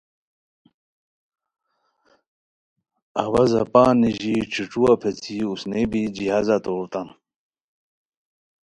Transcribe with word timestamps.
اوا 3.23 3.43
زاپان 3.51 3.93
نیژی 4.01 4.35
ݯھوݯھوا 4.51 4.91
پیڅھی 5.01 5.37
اوسنئے 5.47 5.81
بی 5.91 6.01
جہازہ 6.15 6.57
توریتام 6.63 7.07